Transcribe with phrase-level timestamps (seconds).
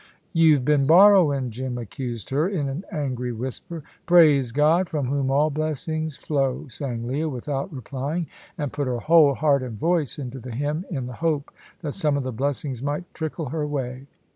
[0.33, 3.83] "You've been borrowin'," Jim accused her in an angry whisper.
[4.07, 8.25] "Praise God, from Whom all blessings flow," sang Leah, without replying;
[8.57, 12.17] and put her whole heart and voice into the hymn in the hope that some
[12.17, 14.07] of the blessings might trickle her way.